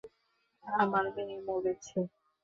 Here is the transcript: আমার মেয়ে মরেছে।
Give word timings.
আমার 0.63 1.05
মেয়ে 1.15 1.37
মরেছে। 1.47 1.99